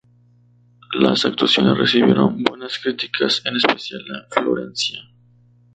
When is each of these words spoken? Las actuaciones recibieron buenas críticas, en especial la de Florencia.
Las 0.93 1.25
actuaciones 1.25 1.77
recibieron 1.77 2.41
buenas 2.43 2.79
críticas, 2.79 3.43
en 3.45 3.57
especial 3.57 4.01
la 4.07 4.21
de 4.21 4.29
Florencia. 4.31 4.99